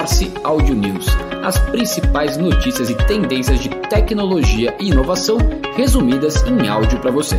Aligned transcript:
Morse 0.00 0.32
Audio 0.42 0.74
News, 0.74 1.04
as 1.44 1.58
principais 1.58 2.38
notícias 2.38 2.88
e 2.88 2.94
tendências 3.06 3.60
de 3.60 3.68
tecnologia 3.68 4.74
e 4.80 4.88
inovação 4.88 5.36
resumidas 5.76 6.42
em 6.44 6.66
áudio 6.66 6.98
para 7.00 7.10
você. 7.10 7.36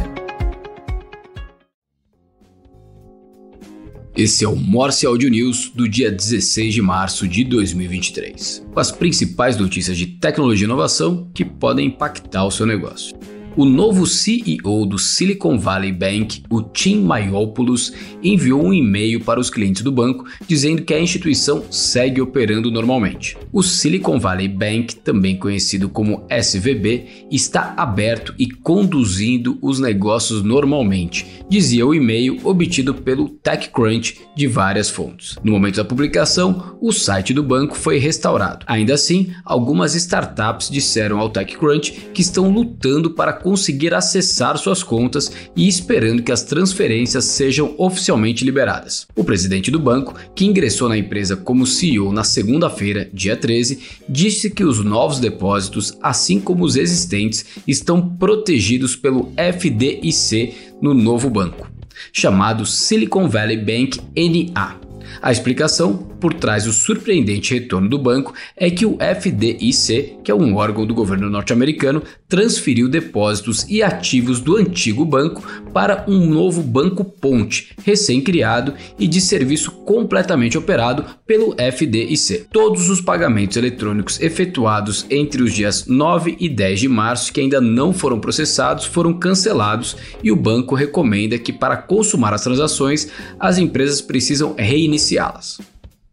Esse 4.16 4.46
é 4.46 4.48
o 4.48 4.56
Morse 4.56 5.08
Audio 5.08 5.28
News 5.32 5.72
do 5.74 5.90
dia 5.90 6.12
16 6.12 6.76
de 6.76 6.84
março 6.84 7.28
de 7.28 7.44
2023, 7.46 8.68
com 8.72 8.80
as 8.80 8.92
principais 8.92 9.58
notícias 9.58 9.98
de 9.98 10.06
tecnologia 10.06 10.66
e 10.66 10.70
inovação 10.70 11.32
que 11.34 11.44
podem 11.44 11.88
impactar 11.88 12.46
o 12.46 12.52
seu 12.52 12.68
negócio. 12.68 13.18
O 13.58 13.66
novo 13.66 14.08
CEO 14.08 14.86
do 14.86 14.98
Silicon 14.98 15.60
Valley 15.60 15.92
Bank, 15.92 16.42
o 16.50 16.62
Tim 16.62 17.02
Mayopoulos, 17.02 17.92
enviou 18.24 18.64
um 18.64 18.74
e-mail 18.74 19.20
para 19.20 19.42
os 19.42 19.50
clientes 19.50 19.82
do 19.82 19.92
banco 19.92 20.26
dizendo 20.48 20.84
que 20.84 20.94
a 20.94 21.00
instituição 21.00 21.66
segue 21.70 22.22
operando 22.22 22.72
normalmente. 22.72 23.38
O 23.52 23.62
Silicon 23.62 24.18
Valley 24.18 24.48
Bank, 24.48 24.96
também 24.96 25.36
conhecido 25.36 25.90
como 25.90 26.26
SVB, 26.30 27.26
está 27.30 27.74
aberto 27.76 28.34
e 28.40 28.50
conduzindo 28.50 29.58
os 29.62 29.80
negócios 29.80 30.42
normalmente, 30.42 31.44
dizia 31.50 31.86
o 31.86 31.94
e-mail 31.94 32.40
obtido 32.46 32.94
pelo 32.94 33.28
TechCrunch 33.28 34.22
de 34.34 34.48
várias 34.48 34.90
fontes. 34.90 35.38
No 35.44 35.52
momento 35.52 35.76
da 35.76 35.84
publicação, 35.84 36.78
o 36.80 36.94
site 36.94 37.34
do 37.34 37.44
banco 37.44 37.76
foi 37.76 37.98
restaurado. 37.98 38.66
Ainda 38.66 38.94
assim, 38.94 39.34
algumas 39.44 39.94
startups 39.94 40.70
disseram 40.70 41.20
ao 41.20 41.30
TechCrunch 41.30 41.92
que 42.14 42.22
estão 42.22 42.50
lutando 42.50 43.12
para 43.12 43.41
conseguir 43.42 43.94
acessar 43.94 44.58
suas 44.58 44.84
contas 44.84 45.32
e 45.56 45.68
esperando 45.68 46.24
que 46.24 46.32
as 46.32 46.44
transferências 46.44 47.26
sejam 47.26 47.74
oficialmente 47.78 48.46
liberadas. 48.46 49.08
O 49.16 49.24
presidente 49.24 49.72
do 49.72 49.80
banco, 49.80 50.16
que 50.36 50.46
ingressou 50.46 50.88
na 50.88 50.98
empresa 50.98 51.36
como 51.36 51.66
CEO 51.66 52.12
na 52.12 52.24
segunda-feira, 52.24 53.10
dia 53.14 53.36
13, 53.36 53.80
disse 54.08 54.50
que 54.50 54.64
os 54.64 54.84
novos 54.84 55.20
depósitos, 55.20 55.98
assim 56.02 56.40
como 56.40 56.64
os 56.64 56.76
existentes, 56.76 57.46
estão 57.68 58.08
protegidos 58.16 58.96
pelo 58.96 59.32
FDIC 59.36 60.54
no 60.82 60.94
novo 60.94 61.30
banco, 61.30 61.70
chamado 62.12 62.66
Silicon 62.66 63.28
Valley 63.28 63.58
Bank 63.58 64.00
NA. 64.16 64.91
A 65.22 65.32
explicação 65.32 65.98
por 65.98 66.34
trás 66.34 66.66
do 66.66 66.72
surpreendente 66.72 67.54
retorno 67.54 67.90
do 67.90 67.98
banco 67.98 68.34
é 68.56 68.70
que 68.70 68.86
o 68.86 68.98
FDIC, 69.00 70.18
que 70.24 70.32
é 70.32 70.36
um 70.36 70.56
órgão 70.56 70.86
do 70.86 70.94
governo 70.94 71.30
norte-americano, 71.30 72.04
transferiu 72.30 72.88
depósitos 72.88 73.66
e 73.68 73.82
ativos 73.82 74.40
do 74.40 74.56
antigo 74.56 75.04
banco 75.04 75.44
para 75.74 76.06
um 76.08 76.30
novo 76.30 76.62
banco 76.62 77.04
ponte, 77.04 77.74
recém-criado 77.84 78.74
e 79.00 79.08
de 79.08 79.20
serviço 79.20 79.72
completamente 79.72 80.58
operado 80.58 81.06
pelo 81.26 81.56
FDIC. 81.56 82.46
Todos 82.52 82.90
os 82.90 83.02
pagamentos 83.02 83.58
eletrônicos 83.58 84.20
efetuados 84.22 85.06
entre 85.10 85.42
os 85.42 85.54
dias 85.54 85.88
9 85.88 86.38
e 86.40 86.48
10 86.48 86.80
de 86.82 86.88
março 86.88 87.34
que 87.34 87.42
ainda 87.42 87.60
não 87.60 87.94
foram 87.94 88.20
processados 88.20 88.86
foram 88.86 89.14
cancelados 89.14 89.96
e 90.24 90.32
o 90.32 90.36
banco 90.36 90.76
recomenda 90.76 91.38
que 91.38 91.54
para 91.54 91.78
consumar 91.78 92.34
as 92.34 92.44
transações 92.44 93.08
as 93.40 93.58
empresas 93.58 94.02
precisam 94.02 94.54
reiniciá-las. 95.02 95.62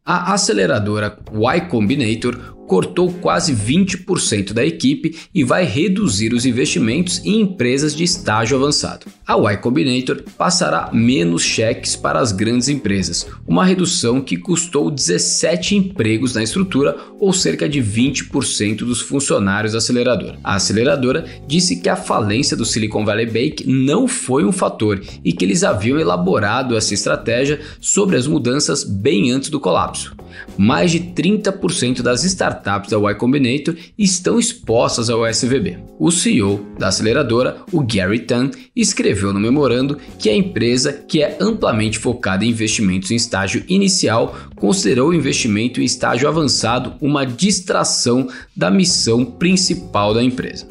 A 0.04 0.32
aceleradora 0.32 1.18
Y 1.32 1.68
Combinator 1.68 2.57
cortou 2.68 3.10
quase 3.10 3.54
20% 3.54 4.52
da 4.52 4.64
equipe 4.64 5.16
e 5.34 5.42
vai 5.42 5.64
reduzir 5.64 6.34
os 6.34 6.44
investimentos 6.44 7.20
em 7.24 7.40
empresas 7.40 7.96
de 7.96 8.04
estágio 8.04 8.58
avançado. 8.58 9.06
A 9.26 9.36
Y 9.36 9.56
Combinator 9.56 10.22
passará 10.36 10.90
menos 10.92 11.42
cheques 11.42 11.96
para 11.96 12.20
as 12.20 12.30
grandes 12.30 12.68
empresas, 12.68 13.26
uma 13.46 13.64
redução 13.64 14.20
que 14.20 14.36
custou 14.36 14.90
17 14.90 15.76
empregos 15.76 16.34
na 16.34 16.42
estrutura 16.42 16.96
ou 17.18 17.32
cerca 17.32 17.68
de 17.68 17.80
20% 17.80 18.78
dos 18.78 19.00
funcionários 19.00 19.72
da 19.72 19.78
aceleradora. 19.78 20.38
A 20.44 20.54
aceleradora 20.54 21.24
disse 21.46 21.76
que 21.76 21.88
a 21.88 21.96
falência 21.96 22.56
do 22.56 22.66
Silicon 22.66 23.04
Valley 23.04 23.26
Bank 23.26 23.66
não 23.66 24.06
foi 24.06 24.44
um 24.44 24.52
fator 24.52 25.00
e 25.24 25.32
que 25.32 25.44
eles 25.44 25.64
haviam 25.64 25.98
elaborado 25.98 26.76
essa 26.76 26.92
estratégia 26.92 27.60
sobre 27.80 28.16
as 28.16 28.26
mudanças 28.26 28.84
bem 28.84 29.30
antes 29.30 29.48
do 29.48 29.58
colapso. 29.58 30.14
Mais 30.56 30.90
de 30.90 31.00
30% 31.00 32.02
das 32.02 32.24
startups 32.24 32.57
startups 32.58 32.90
da 32.90 32.98
Y 32.98 33.14
Combinator 33.14 33.74
estão 33.96 34.38
expostas 34.38 35.08
ao 35.08 35.26
SVB. 35.26 35.78
O 35.98 36.10
CEO 36.10 36.66
da 36.78 36.88
aceleradora, 36.88 37.62
o 37.72 37.80
Gary 37.80 38.20
Tan, 38.20 38.50
escreveu 38.74 39.32
no 39.32 39.40
memorando 39.40 39.98
que 40.18 40.28
a 40.28 40.34
empresa, 40.34 40.92
que 40.92 41.22
é 41.22 41.36
amplamente 41.40 41.98
focada 41.98 42.44
em 42.44 42.50
investimentos 42.50 43.10
em 43.10 43.16
estágio 43.16 43.64
inicial, 43.68 44.36
considerou 44.56 45.10
o 45.10 45.14
investimento 45.14 45.80
em 45.80 45.84
estágio 45.84 46.28
avançado 46.28 46.94
uma 47.00 47.24
distração 47.24 48.28
da 48.56 48.70
missão 48.70 49.24
principal 49.24 50.12
da 50.12 50.22
empresa. 50.22 50.66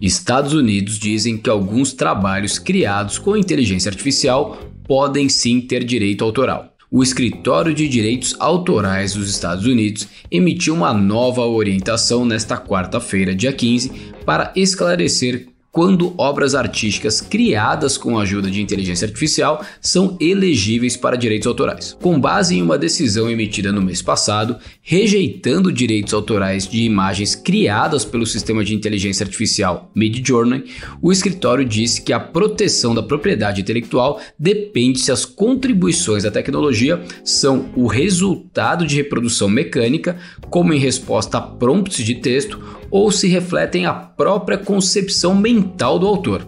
Estados 0.00 0.54
Unidos 0.54 0.98
dizem 0.98 1.36
que 1.36 1.50
alguns 1.50 1.92
trabalhos 1.92 2.58
criados 2.58 3.18
com 3.18 3.36
inteligência 3.36 3.90
artificial 3.90 4.58
podem 4.86 5.28
sim 5.28 5.60
ter 5.60 5.84
direito 5.84 6.24
autoral 6.24 6.69
o 6.90 7.04
Escritório 7.04 7.72
de 7.72 7.86
Direitos 7.86 8.34
Autorais 8.40 9.14
dos 9.14 9.30
Estados 9.30 9.64
Unidos 9.64 10.08
emitiu 10.28 10.74
uma 10.74 10.92
nova 10.92 11.42
orientação 11.42 12.24
nesta 12.24 12.56
quarta-feira, 12.56 13.32
dia 13.32 13.52
15, 13.52 14.12
para 14.26 14.52
esclarecer 14.56 15.49
quando 15.72 16.12
obras 16.18 16.54
artísticas 16.54 17.20
criadas 17.20 17.96
com 17.96 18.18
a 18.18 18.22
ajuda 18.22 18.50
de 18.50 18.60
inteligência 18.60 19.06
artificial 19.06 19.64
são 19.80 20.16
elegíveis 20.20 20.96
para 20.96 21.16
direitos 21.16 21.46
autorais. 21.46 21.96
Com 22.00 22.20
base 22.20 22.56
em 22.56 22.62
uma 22.62 22.76
decisão 22.76 23.30
emitida 23.30 23.70
no 23.70 23.80
mês 23.80 24.02
passado, 24.02 24.56
rejeitando 24.82 25.72
direitos 25.72 26.12
autorais 26.12 26.66
de 26.66 26.82
imagens 26.82 27.34
criadas 27.34 28.04
pelo 28.04 28.26
sistema 28.26 28.64
de 28.64 28.74
inteligência 28.74 29.24
artificial 29.24 29.90
Midjourney, 29.94 30.64
o 31.00 31.12
escritório 31.12 31.64
disse 31.64 32.02
que 32.02 32.12
a 32.12 32.18
proteção 32.18 32.94
da 32.94 33.02
propriedade 33.02 33.60
intelectual 33.60 34.20
depende 34.38 34.98
se 35.00 35.12
as 35.12 35.24
contribuições 35.24 36.24
da 36.24 36.30
tecnologia 36.30 37.00
são 37.24 37.70
o 37.76 37.86
resultado 37.86 38.86
de 38.86 38.96
reprodução 38.96 39.48
mecânica, 39.48 40.16
como 40.48 40.72
em 40.72 40.78
resposta 40.78 41.38
a 41.38 41.40
prompts 41.40 42.04
de 42.04 42.16
texto 42.16 42.79
ou 42.90 43.10
se 43.10 43.28
refletem 43.28 43.86
a 43.86 43.92
própria 43.92 44.58
concepção 44.58 45.34
mental 45.34 45.98
do 45.98 46.06
autor. 46.06 46.46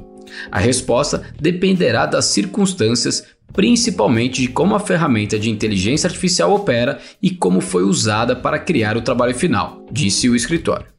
A 0.50 0.58
resposta 0.58 1.22
dependerá 1.40 2.06
das 2.06 2.26
circunstâncias, 2.26 3.24
principalmente 3.52 4.40
de 4.42 4.48
como 4.48 4.74
a 4.74 4.80
ferramenta 4.80 5.38
de 5.38 5.50
inteligência 5.50 6.06
artificial 6.06 6.52
opera 6.52 6.98
e 7.22 7.30
como 7.30 7.60
foi 7.60 7.84
usada 7.84 8.34
para 8.34 8.58
criar 8.58 8.96
o 8.96 9.02
trabalho 9.02 9.34
final, 9.34 9.86
disse 9.90 10.28
o 10.28 10.36
escritório. 10.36 10.91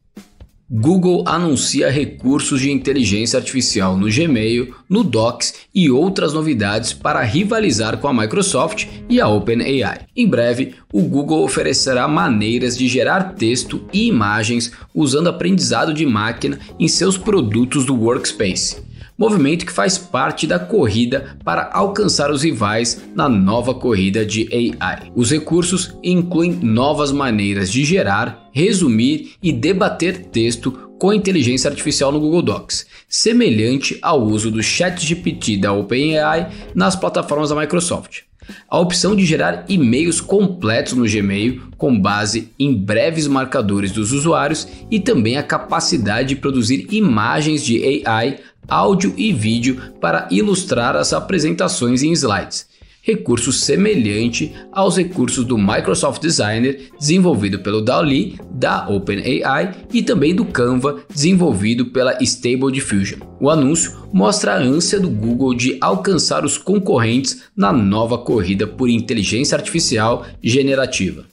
Google 0.76 1.24
anuncia 1.28 1.92
recursos 1.92 2.60
de 2.60 2.72
inteligência 2.72 3.38
artificial 3.38 3.96
no 3.96 4.10
Gmail, 4.10 4.74
no 4.90 5.04
Docs 5.04 5.54
e 5.74 5.92
outras 5.92 6.34
novidades 6.34 6.94
para 6.94 7.22
rivalizar 7.22 8.00
com 8.00 8.08
a 8.08 8.14
Microsoft 8.14 8.88
e 9.08 9.22
a 9.22 9.28
OpenAI. 9.28 10.08
Em 10.16 10.28
breve, 10.28 10.74
o 10.92 11.04
Google 11.04 11.44
oferecerá 11.44 12.08
maneiras 12.08 12.76
de 12.76 12.88
gerar 12.88 13.36
texto 13.36 13.86
e 13.94 14.08
imagens 14.08 14.72
usando 14.96 15.30
aprendizado 15.30 15.94
de 15.94 16.08
máquina 16.08 16.58
em 16.80 16.88
seus 16.88 17.20
produtos 17.20 17.86
do 17.86 17.94
Workspace 17.94 18.93
movimento 19.18 19.66
que 19.66 19.72
faz 19.72 19.98
parte 19.98 20.48
da 20.48 20.60
corrida 20.60 21.38
para 21.44 21.70
alcançar 21.74 22.32
os 22.32 22.44
rivais 22.44 23.02
na 23.16 23.30
nova 23.30 23.74
corrida 23.74 24.26
de 24.26 24.50
AI. 24.52 25.12
Os 25.16 25.32
recursos 25.32 25.96
incluem 26.04 26.52
novas 26.52 27.12
maneiras 27.12 27.72
de 27.72 27.84
gerar, 27.84 28.50
resumir 28.52 29.34
e 29.42 29.52
debater 29.52 30.26
texto 30.26 30.72
com 31.00 31.14
inteligência 31.14 31.70
artificial 31.70 32.12
no 32.12 32.20
Google 32.20 32.42
Docs, 32.42 32.86
semelhante 33.10 33.98
ao 34.02 34.24
uso 34.24 34.50
do 34.50 34.64
ChatGPT 34.64 35.58
da 35.58 35.74
OpenAI 35.74 36.50
nas 36.74 36.96
plataformas 36.96 37.50
da 37.50 37.56
Microsoft. 37.56 38.22
A 38.70 38.80
opção 38.80 39.16
de 39.16 39.26
gerar 39.26 39.66
e-mails 39.70 40.20
completos 40.20 40.94
no 40.94 41.06
Gmail 41.06 41.62
com 41.78 41.98
base 42.00 42.52
em 42.60 42.74
breves 42.74 43.28
marcadores 43.28 43.92
dos 43.92 44.12
usuários 44.12 44.68
e 44.90 45.00
também 45.00 45.38
a 45.38 45.44
capacidade 45.44 46.30
de 46.30 46.36
produzir 46.36 46.88
imagens 46.92 47.64
de 47.64 48.04
AI 48.06 48.40
áudio 48.68 49.14
e 49.18 49.32
vídeo 49.32 49.94
para 50.00 50.28
ilustrar 50.32 50.96
as 50.96 51.14
apresentações 51.14 52.04
em 52.04 52.12
slides. 52.12 52.72
Recurso 53.06 53.52
semelhante 53.52 54.54
aos 54.72 54.96
recursos 54.96 55.44
do 55.44 55.58
Microsoft 55.58 56.22
Designer, 56.22 56.90
desenvolvido 56.98 57.60
pelo 57.60 57.82
DALL-E 57.82 58.40
da 58.50 58.88
OpenAI 58.88 59.76
e 59.92 60.02
também 60.02 60.34
do 60.34 60.46
Canva, 60.46 61.04
desenvolvido 61.14 61.88
pela 61.88 62.18
Stable 62.24 62.72
Diffusion. 62.72 63.20
O 63.42 63.50
anúncio 63.50 64.08
mostra 64.14 64.54
a 64.54 64.58
ânsia 64.58 65.02
do 65.02 65.10
Google 65.10 65.54
de 65.54 65.78
alcançar 65.82 66.46
os 66.46 66.58
concorrentes 66.58 67.44
na 67.54 67.74
nova 67.74 68.18
corrida 68.18 68.66
por 68.66 68.90
inteligência 68.90 69.58
artificial 69.58 70.26
generativa. 70.42 71.26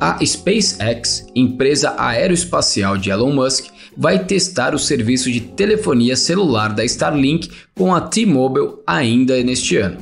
A 0.00 0.18
SpaceX, 0.24 1.26
empresa 1.34 1.94
aeroespacial 1.96 2.96
de 2.96 3.10
Elon 3.10 3.34
Musk, 3.34 3.66
vai 3.96 4.24
testar 4.24 4.74
o 4.74 4.78
serviço 4.78 5.30
de 5.30 5.40
telefonia 5.40 6.16
celular 6.16 6.72
da 6.72 6.84
Starlink 6.84 7.50
com 7.74 7.94
a 7.94 8.00
T-Mobile 8.00 8.74
ainda 8.86 9.42
neste 9.42 9.76
ano. 9.76 9.98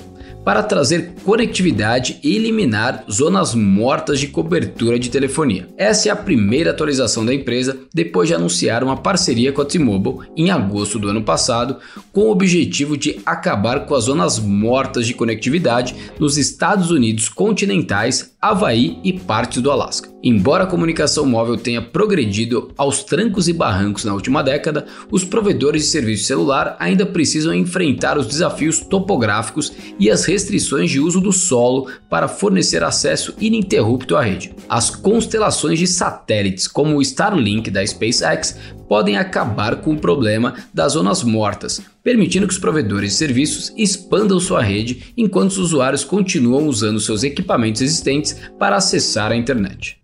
para 0.49 0.63
trazer 0.63 1.13
conectividade 1.27 2.19
e 2.25 2.35
eliminar 2.35 3.05
zonas 3.11 3.55
mortas 3.55 4.19
de 4.19 4.29
cobertura 4.29 4.99
de 4.99 5.11
telefonia. 5.11 5.69
Essa 5.77 6.09
é 6.09 6.11
a 6.11 6.17
primeira 6.17 6.71
atualização 6.71 7.23
da 7.23 7.35
empresa 7.35 7.79
depois 7.93 8.29
de 8.29 8.35
anunciar 8.35 8.83
uma 8.83 8.97
parceria 8.97 9.53
com 9.53 9.61
a 9.61 9.65
T-Mobile 9.67 10.27
em 10.35 10.51
agosto 10.51 10.99
do 10.99 11.09
ano 11.09 11.23
passado, 11.23 11.77
com 12.13 12.23
o 12.23 12.31
objetivo 12.31 12.97
de 12.97 13.21
acabar 13.27 13.85
com 13.85 13.95
as 13.95 14.05
zonas 14.05 14.39
mortas 14.39 15.07
de 15.07 15.13
conectividade 15.13 15.95
nos 16.19 16.39
Estados 16.39 16.91
Unidos 16.91 17.29
continentais, 17.29 18.35
Havaí 18.41 18.99
e 19.05 19.13
partes 19.13 19.61
do 19.61 19.71
Alasca. 19.71 20.09
Embora 20.23 20.65
a 20.65 20.67
comunicação 20.67 21.25
móvel 21.25 21.57
tenha 21.57 21.81
progredido 21.81 22.73
aos 22.77 23.05
trancos 23.05 23.47
e 23.47 23.53
barrancos 23.53 24.05
na 24.05 24.13
última 24.13 24.43
década, 24.43 24.85
os 25.13 25.23
provedores 25.23 25.85
de 25.85 25.89
serviço 25.89 26.25
celular 26.25 26.77
ainda 26.81 27.07
precisam 27.07 27.55
enfrentar 27.55 28.19
os 28.19 28.27
desafios 28.27 28.81
topográficos 28.81 29.73
e 29.97 30.11
as 30.11 30.25
restrições 30.25 30.91
de 30.91 30.99
uso 30.99 31.21
do 31.21 31.33
solo 31.33 31.89
para 32.11 32.27
fornecer 32.27 32.83
acesso 32.83 33.33
ininterrupto 33.41 34.17
à 34.17 34.23
rede. 34.23 34.53
As 34.69 34.91
constelações 34.91 35.79
de 35.79 35.87
satélites, 35.87 36.67
como 36.67 36.97
o 36.97 37.03
Starlink 37.03 37.71
da 37.71 37.87
SpaceX, 37.87 38.59
podem 38.89 39.17
acabar 39.17 39.77
com 39.77 39.93
o 39.93 40.01
problema 40.01 40.55
das 40.75 40.95
zonas 40.95 41.23
mortas, 41.23 41.81
permitindo 42.09 42.47
que 42.47 42.55
os 42.55 42.59
provedores 42.59 43.11
de 43.11 43.19
serviços 43.19 43.71
expandam 43.77 44.41
sua 44.41 44.63
rede 44.63 45.13
enquanto 45.15 45.51
os 45.51 45.59
usuários 45.59 46.05
continuam 46.05 46.67
usando 46.67 46.99
seus 46.99 47.23
equipamentos 47.23 47.83
existentes 47.83 48.35
para 48.59 48.77
acessar 48.77 49.31
a 49.31 49.37
internet. 49.37 49.99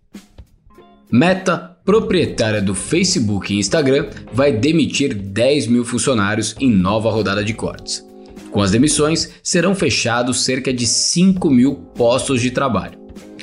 Meta, 1.11 1.75
proprietária 1.83 2.61
do 2.61 2.75
Facebook 2.75 3.51
e 3.51 3.57
Instagram, 3.57 4.11
vai 4.31 4.51
demitir 4.51 5.15
10 5.15 5.65
mil 5.65 5.83
funcionários 5.83 6.55
em 6.59 6.69
nova 6.69 7.09
rodada 7.09 7.43
de 7.43 7.55
cortes. 7.55 8.05
Com 8.51 8.61
as 8.61 8.69
demissões, 8.69 9.31
serão 9.41 9.73
fechados 9.73 10.43
cerca 10.43 10.71
de 10.71 10.85
5 10.85 11.49
mil 11.49 11.73
postos 11.95 12.39
de 12.39 12.51
trabalho. 12.51 12.99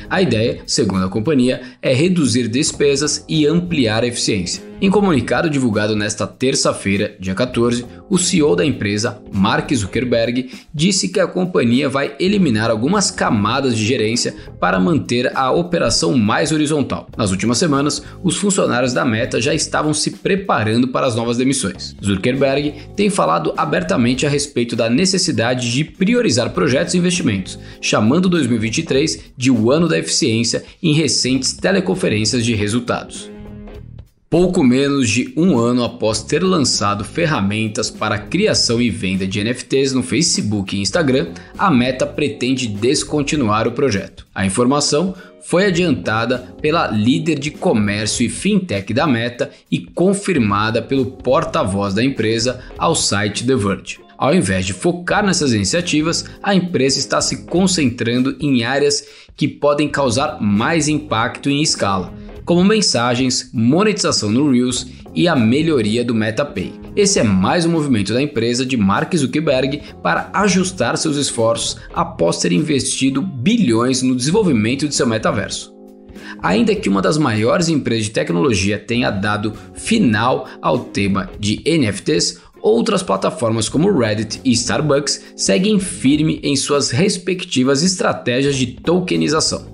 A 0.09 0.23
ideia, 0.23 0.63
segundo 0.69 1.05
a 1.05 1.11
companhia, 1.11 1.63
é 1.83 1.93
reduzir 1.93 2.47
despesas 2.47 3.25
e 3.29 3.45
ampliar 3.45 4.05
a 4.05 4.07
eficiência. 4.07 4.72
Em 4.83 4.91
comunicado 4.91 5.49
divulgado 5.49 5.95
nesta 5.95 6.27
terça-feira, 6.27 7.15
dia 7.21 7.37
14, 7.37 7.87
o 8.11 8.19
CEO 8.19 8.57
da 8.57 8.67
empresa, 8.67 9.23
Mark 9.33 9.73
Zuckerberg, 9.73 10.51
disse 10.75 11.09
que 11.09 11.21
a 11.21 11.27
companhia 11.29 11.89
vai 11.89 12.17
eliminar 12.19 12.69
algumas 12.69 13.09
camadas 13.09 13.77
de 13.77 13.87
gerência 13.87 14.35
para 14.59 14.81
manter 14.81 15.31
a 15.37 15.53
operação 15.53 16.19
mais 16.19 16.51
horizontal. 16.51 17.07
Nas 17.17 17.31
últimas 17.31 17.59
semanas, 17.59 18.03
os 18.25 18.39
funcionários 18.39 18.93
da 18.93 19.05
Meta 19.05 19.41
já 19.41 19.55
estavam 19.55 19.95
se 19.95 20.11
preparando 20.11 20.89
para 20.89 21.07
as 21.07 21.15
novas 21.15 21.37
demissões. 21.37 21.95
Zuckerberg 22.05 22.75
tem 22.97 23.09
falado 23.09 23.55
abertamente 23.57 24.27
a 24.27 24.29
respeito 24.29 24.75
da 24.75 24.91
necessidade 24.91 25.71
de 25.71 25.85
priorizar 25.85 26.51
projetos 26.51 26.95
e 26.95 26.99
investimentos, 26.99 27.57
chamando 27.81 28.29
2023 28.29 29.33
de 29.37 29.49
o 29.49 29.71
ano 29.71 29.87
da 29.87 29.97
eficiência 29.97 30.65
em 30.83 30.93
recentes 30.93 31.53
teleconferências 31.53 32.45
de 32.45 32.53
resultados. 32.57 33.32
Pouco 34.33 34.65
menos 34.65 35.11
de 35.11 35.31
um 35.37 35.59
ano 35.59 35.85
após 35.85 36.23
ter 36.23 36.43
lançado 36.43 37.05
ferramentas 37.05 37.91
para 37.91 38.17
criação 38.17 38.81
e 38.81 38.89
venda 38.89 39.27
de 39.27 39.45
NFTs 39.45 39.93
no 39.93 40.03
Facebook 40.03 40.75
e 40.75 40.81
Instagram, 40.81 41.35
a 41.59 41.71
Meta 41.71 42.07
pretende 42.07 42.67
descontinuar 42.67 43.69
o 43.69 43.73
projeto. 43.73 44.27
A 44.35 44.47
informação 44.47 45.15
foi 45.43 45.67
adiantada 45.67 46.39
pela 46.63 46.87
líder 46.87 47.39
de 47.39 47.51
comércio 47.51 48.25
e 48.25 48.31
fintech 48.31 48.95
da 48.95 49.07
Meta 49.07 49.51
e 49.71 49.79
confirmada 49.79 50.81
pelo 50.81 51.05
porta-voz 51.05 51.93
da 51.93 52.03
empresa 52.03 52.61
ao 52.79 52.95
site 52.95 53.47
The 53.47 53.55
Verge. 53.55 54.01
Ao 54.17 54.35
invés 54.35 54.65
de 54.65 54.73
focar 54.73 55.27
nessas 55.27 55.53
iniciativas, 55.53 56.25
a 56.43 56.55
empresa 56.55 56.99
está 56.99 57.21
se 57.21 57.45
concentrando 57.45 58.35
em 58.41 58.65
áreas 58.65 59.05
que 59.37 59.49
podem 59.49 59.89
causar 59.89 60.41
mais 60.41 60.89
impacto 60.89 61.51
em 61.51 61.61
escala, 61.61 62.15
como 62.45 62.65
mensagens, 62.65 63.51
monetização 63.53 64.31
no 64.31 64.51
Reels 64.51 64.87
e 65.15 65.29
a 65.29 65.37
melhoria 65.37 66.05
do 66.05 66.15
MetaPay. 66.15 66.73
Esse 66.95 67.19
é 67.19 67.23
mais 67.23 67.65
um 67.65 67.71
movimento 67.71 68.13
da 68.13 68.23
empresa 68.23 68.67
de 68.67 68.77
Mark 68.77 69.15
Zuckerberg 69.15 69.81
para 70.03 70.31
ajustar 70.33 70.97
seus 70.97 71.17
esforços 71.17 71.77
após 71.95 72.39
ter 72.39 72.53
investido 72.53 73.23
bilhões 73.23 74.03
no 74.03 74.15
desenvolvimento 74.15 74.89
de 74.89 74.95
seu 74.95 75.07
metaverso. 75.07 75.73
Ainda 76.43 76.75
que 76.75 76.89
uma 76.89 77.01
das 77.01 77.17
maiores 77.17 77.69
empresas 77.69 78.07
de 78.07 78.11
tecnologia 78.11 78.79
tenha 78.79 79.11
dado 79.11 79.55
final 79.75 80.49
ao 80.61 80.79
tema 80.79 81.31
de 81.39 81.63
NFTs, 81.67 82.41
outras 82.61 83.03
plataformas 83.03 83.69
como 83.69 83.97
Reddit 83.97 84.41
e 84.45 84.53
Starbucks 84.53 85.33
seguem 85.37 85.79
firme 85.79 86.41
em 86.43 86.57
suas 86.57 86.91
respectivas 86.91 87.83
estratégias 87.83 88.57
de 88.57 88.67
tokenização. 88.67 89.72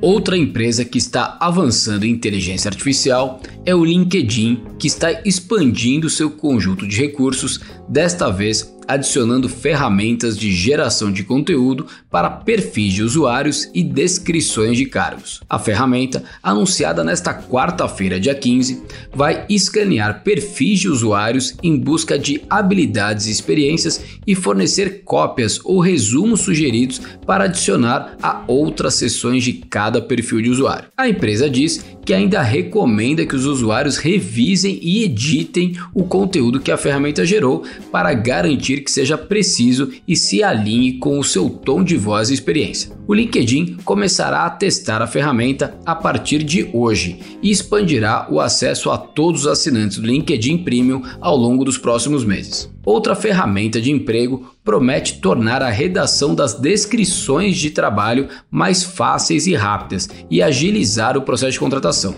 Outra 0.00 0.36
empresa 0.36 0.84
que 0.84 0.98
está 0.98 1.38
avançando 1.40 2.04
em 2.04 2.10
inteligência 2.10 2.68
artificial 2.68 3.40
é 3.64 3.74
o 3.74 3.84
LinkedIn, 3.84 4.62
que 4.78 4.86
está 4.86 5.22
expandindo 5.24 6.10
seu 6.10 6.30
conjunto 6.30 6.86
de 6.86 6.96
recursos, 6.96 7.60
desta 7.88 8.30
vez 8.30 8.75
adicionando 8.86 9.48
ferramentas 9.48 10.38
de 10.38 10.52
geração 10.52 11.10
de 11.12 11.24
conteúdo 11.24 11.86
para 12.10 12.30
perfis 12.30 12.94
de 12.94 13.02
usuários 13.02 13.68
e 13.74 13.82
descrições 13.82 14.76
de 14.76 14.86
cargos. 14.86 15.40
A 15.48 15.58
ferramenta, 15.58 16.22
anunciada 16.42 17.02
nesta 17.02 17.34
quarta-feira, 17.34 18.20
dia 18.20 18.34
15, 18.34 18.82
vai 19.14 19.44
escanear 19.48 20.22
perfis 20.22 20.80
de 20.80 20.88
usuários 20.88 21.54
em 21.62 21.76
busca 21.78 22.18
de 22.18 22.42
habilidades 22.48 23.26
e 23.26 23.30
experiências 23.30 24.02
e 24.26 24.34
fornecer 24.34 25.02
cópias 25.04 25.60
ou 25.64 25.80
resumos 25.80 26.40
sugeridos 26.40 27.00
para 27.26 27.44
adicionar 27.44 28.16
a 28.22 28.44
outras 28.46 28.94
seções 28.94 29.44
de 29.44 29.52
cada 29.52 30.00
perfil 30.00 30.42
de 30.42 30.50
usuário. 30.50 30.88
A 30.96 31.08
empresa 31.08 31.48
diz 31.48 31.84
que 32.06 32.14
ainda 32.14 32.40
recomenda 32.40 33.26
que 33.26 33.34
os 33.34 33.44
usuários 33.44 33.96
revisem 33.96 34.78
e 34.80 35.02
editem 35.02 35.74
o 35.92 36.04
conteúdo 36.04 36.60
que 36.60 36.70
a 36.70 36.76
ferramenta 36.76 37.26
gerou 37.26 37.64
para 37.90 38.14
garantir 38.14 38.82
que 38.82 38.92
seja 38.92 39.18
preciso 39.18 39.90
e 40.06 40.14
se 40.14 40.40
alinhe 40.40 40.98
com 40.98 41.18
o 41.18 41.24
seu 41.24 41.50
tom 41.50 41.82
de 41.82 41.96
voz 41.96 42.30
e 42.30 42.34
experiência. 42.34 42.92
O 43.08 43.12
LinkedIn 43.12 43.78
começará 43.84 44.46
a 44.46 44.50
testar 44.50 45.02
a 45.02 45.06
ferramenta 45.08 45.76
a 45.84 45.96
partir 45.96 46.44
de 46.44 46.70
hoje 46.72 47.18
e 47.42 47.50
expandirá 47.50 48.28
o 48.30 48.40
acesso 48.40 48.88
a 48.90 48.96
todos 48.96 49.40
os 49.42 49.46
assinantes 49.48 49.98
do 49.98 50.06
LinkedIn 50.06 50.58
Premium 50.58 51.02
ao 51.20 51.36
longo 51.36 51.64
dos 51.64 51.76
próximos 51.76 52.24
meses. 52.24 52.70
Outra 52.86 53.16
ferramenta 53.16 53.80
de 53.80 53.90
emprego 53.90 54.48
promete 54.62 55.18
tornar 55.18 55.60
a 55.60 55.68
redação 55.68 56.36
das 56.36 56.54
descrições 56.54 57.56
de 57.56 57.70
trabalho 57.70 58.28
mais 58.48 58.84
fáceis 58.84 59.48
e 59.48 59.56
rápidas 59.56 60.08
e 60.30 60.40
agilizar 60.40 61.18
o 61.18 61.22
processo 61.22 61.54
de 61.54 61.58
contratação. 61.58 62.14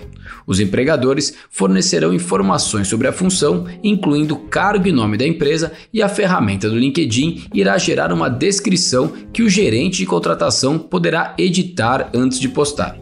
Os 0.46 0.60
empregadores 0.60 1.34
fornecerão 1.48 2.12
informações 2.12 2.86
sobre 2.86 3.08
a 3.08 3.12
função, 3.12 3.64
incluindo 3.82 4.36
cargo 4.36 4.86
e 4.86 4.92
nome 4.92 5.16
da 5.16 5.26
empresa, 5.26 5.72
e 5.90 6.02
a 6.02 6.08
ferramenta 6.08 6.68
do 6.68 6.76
LinkedIn 6.76 7.46
irá 7.54 7.78
gerar 7.78 8.12
uma 8.12 8.28
descrição 8.28 9.10
que 9.32 9.42
o 9.42 9.48
gerente 9.48 9.96
de 9.96 10.06
contratação 10.06 10.78
poderá 10.78 11.34
editar 11.38 12.10
antes 12.12 12.38
de 12.38 12.48
postar. 12.50 12.98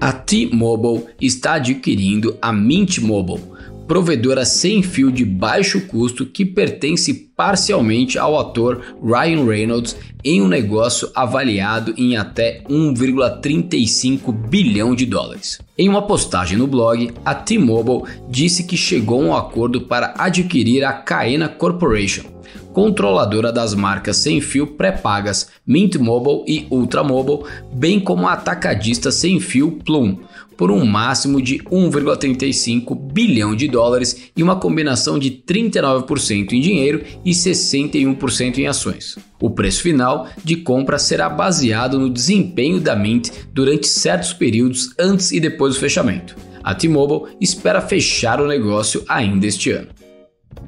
A 0.00 0.12
T-Mobile 0.12 1.04
está 1.20 1.54
adquirindo 1.54 2.38
a 2.40 2.50
Mint 2.50 3.00
Mobile 3.00 3.49
provedora 3.90 4.44
sem 4.44 4.84
fio 4.84 5.10
de 5.10 5.24
baixo 5.24 5.80
custo 5.80 6.24
que 6.24 6.44
pertence 6.44 7.12
parcialmente 7.12 8.20
ao 8.20 8.38
ator 8.38 8.94
Ryan 9.02 9.44
Reynolds 9.44 9.96
em 10.22 10.40
um 10.40 10.46
negócio 10.46 11.10
avaliado 11.12 11.92
em 11.98 12.16
até 12.16 12.62
1,35 12.70 14.32
bilhão 14.32 14.94
de 14.94 15.04
dólares. 15.04 15.58
Em 15.76 15.88
uma 15.88 16.02
postagem 16.02 16.56
no 16.56 16.68
blog, 16.68 17.10
a 17.24 17.34
T-Mobile 17.34 18.08
disse 18.28 18.62
que 18.62 18.76
chegou 18.76 19.22
a 19.22 19.24
um 19.24 19.36
acordo 19.36 19.80
para 19.80 20.14
adquirir 20.16 20.84
a 20.84 20.92
Caena 20.92 21.48
Corporation, 21.48 22.26
controladora 22.72 23.52
das 23.52 23.74
marcas 23.74 24.16
sem 24.16 24.40
fio 24.40 24.66
pré-pagas 24.66 25.48
Mint 25.66 25.96
Mobile 25.96 26.44
e 26.46 26.66
Ultra 26.70 27.02
Mobile, 27.02 27.44
bem 27.72 28.00
como 28.00 28.26
a 28.26 28.34
atacadista 28.34 29.10
sem 29.10 29.40
fio 29.40 29.72
Plum, 29.84 30.18
por 30.56 30.70
um 30.70 30.84
máximo 30.84 31.40
de 31.40 31.58
1,35 31.60 32.94
bilhão 32.94 33.56
de 33.56 33.66
dólares 33.66 34.30
e 34.36 34.42
uma 34.42 34.56
combinação 34.56 35.18
de 35.18 35.30
39% 35.30 36.52
em 36.52 36.60
dinheiro 36.60 37.02
e 37.24 37.30
61% 37.30 38.58
em 38.58 38.66
ações. 38.66 39.18
O 39.40 39.48
preço 39.48 39.82
final 39.82 40.28
de 40.44 40.56
compra 40.56 40.98
será 40.98 41.30
baseado 41.30 41.98
no 41.98 42.10
desempenho 42.10 42.78
da 42.78 42.94
Mint 42.94 43.30
durante 43.52 43.88
certos 43.88 44.34
períodos 44.34 44.90
antes 44.98 45.32
e 45.32 45.40
depois 45.40 45.74
do 45.74 45.80
fechamento. 45.80 46.36
A 46.62 46.74
T-Mobile 46.74 47.36
espera 47.40 47.80
fechar 47.80 48.38
o 48.38 48.46
negócio 48.46 49.02
ainda 49.08 49.46
este 49.46 49.70
ano. 49.70 49.88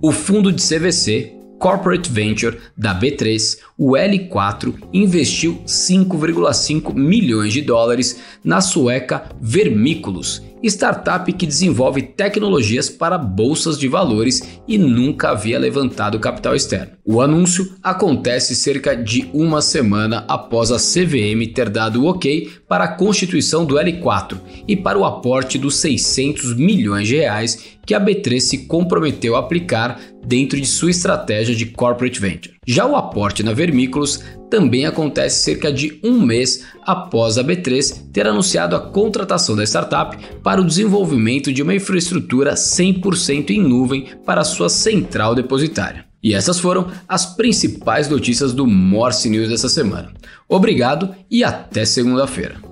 O 0.00 0.10
fundo 0.10 0.50
de 0.50 0.62
CVC 0.62 1.41
corporate 1.62 2.10
venture 2.10 2.58
da 2.76 2.92
B3, 2.92 3.56
o 3.78 3.92
L4, 3.92 4.74
investiu 4.92 5.62
5,5 5.64 6.92
milhões 6.92 7.52
de 7.52 7.62
dólares 7.62 8.20
na 8.42 8.60
sueca 8.60 9.30
Vermiculus, 9.40 10.42
startup 10.68 11.32
que 11.32 11.46
desenvolve 11.46 12.02
tecnologias 12.02 12.88
para 12.88 13.18
bolsas 13.18 13.78
de 13.78 13.88
valores 13.88 14.60
e 14.66 14.78
nunca 14.78 15.30
havia 15.30 15.58
levantado 15.58 16.20
capital 16.20 16.54
externo. 16.54 16.92
O 17.04 17.20
anúncio 17.20 17.74
acontece 17.82 18.54
cerca 18.54 18.96
de 18.96 19.28
uma 19.32 19.60
semana 19.60 20.24
após 20.28 20.70
a 20.70 20.76
CVM 20.76 21.52
ter 21.54 21.68
dado 21.68 22.02
o 22.02 22.06
ok 22.06 22.50
para 22.68 22.84
a 22.84 22.94
constituição 22.94 23.64
do 23.64 23.74
L4 23.74 24.38
e 24.68 24.76
para 24.76 24.98
o 24.98 25.04
aporte 25.04 25.58
dos 25.58 25.76
600 25.76 26.56
milhões 26.56 27.08
de 27.08 27.16
reais 27.16 27.72
que 27.84 27.94
a 27.94 28.00
B3 28.00 28.40
se 28.40 28.58
comprometeu 28.66 29.36
a 29.36 29.40
aplicar 29.40 30.00
dentro 30.24 30.60
de 30.60 30.66
sua 30.66 30.90
estratégia 30.90 31.54
de 31.54 31.66
corporate 31.66 32.20
venture. 32.20 32.51
Já 32.64 32.86
o 32.86 32.94
aporte 32.94 33.42
na 33.42 33.52
Vermiculus 33.52 34.20
também 34.48 34.86
acontece 34.86 35.42
cerca 35.42 35.72
de 35.72 35.98
um 36.04 36.20
mês 36.20 36.64
após 36.86 37.36
a 37.36 37.42
B3 37.42 38.12
ter 38.12 38.24
anunciado 38.24 38.76
a 38.76 38.80
contratação 38.80 39.56
da 39.56 39.64
startup 39.64 40.16
para 40.44 40.60
o 40.60 40.64
desenvolvimento 40.64 41.52
de 41.52 41.60
uma 41.60 41.74
infraestrutura 41.74 42.54
100% 42.54 43.50
em 43.50 43.60
nuvem 43.60 44.10
para 44.24 44.44
sua 44.44 44.68
central 44.68 45.34
depositária. 45.34 46.04
E 46.22 46.34
essas 46.34 46.60
foram 46.60 46.86
as 47.08 47.26
principais 47.34 48.08
notícias 48.08 48.52
do 48.52 48.64
Morse 48.64 49.28
News 49.28 49.48
dessa 49.48 49.68
semana. 49.68 50.12
Obrigado 50.48 51.12
e 51.28 51.42
até 51.42 51.84
segunda-feira. 51.84 52.71